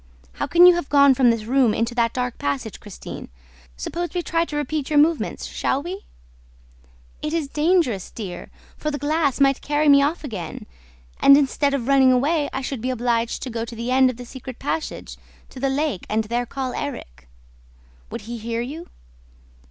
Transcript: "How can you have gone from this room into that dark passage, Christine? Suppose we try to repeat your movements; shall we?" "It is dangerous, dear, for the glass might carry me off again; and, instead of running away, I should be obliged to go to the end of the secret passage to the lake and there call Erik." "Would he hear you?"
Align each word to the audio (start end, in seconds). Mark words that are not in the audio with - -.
"How 0.33 0.47
can 0.47 0.65
you 0.65 0.73
have 0.73 0.89
gone 0.89 1.13
from 1.13 1.29
this 1.29 1.43
room 1.43 1.75
into 1.75 1.93
that 1.93 2.11
dark 2.11 2.39
passage, 2.39 2.79
Christine? 2.79 3.29
Suppose 3.77 4.15
we 4.15 4.23
try 4.23 4.45
to 4.45 4.55
repeat 4.55 4.89
your 4.89 4.97
movements; 4.97 5.45
shall 5.45 5.83
we?" 5.83 6.07
"It 7.21 7.33
is 7.33 7.47
dangerous, 7.47 8.09
dear, 8.09 8.49
for 8.75 8.89
the 8.89 8.97
glass 8.97 9.39
might 9.39 9.61
carry 9.61 9.87
me 9.87 10.01
off 10.01 10.23
again; 10.23 10.65
and, 11.19 11.37
instead 11.37 11.75
of 11.75 11.87
running 11.87 12.11
away, 12.11 12.49
I 12.51 12.61
should 12.61 12.81
be 12.81 12.89
obliged 12.89 13.43
to 13.43 13.51
go 13.51 13.63
to 13.63 13.75
the 13.75 13.91
end 13.91 14.09
of 14.09 14.17
the 14.17 14.25
secret 14.25 14.57
passage 14.57 15.17
to 15.49 15.59
the 15.59 15.69
lake 15.69 16.07
and 16.09 16.23
there 16.23 16.47
call 16.47 16.73
Erik." 16.73 17.27
"Would 18.09 18.21
he 18.21 18.39
hear 18.39 18.61
you?" 18.61 18.87